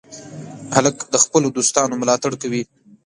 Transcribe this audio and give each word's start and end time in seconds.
هلک 0.75 0.95
د 1.13 1.15
خپلو 1.23 1.47
دوستانو 1.57 1.99
ملاتړ 2.01 2.31
کوي. 2.41 2.63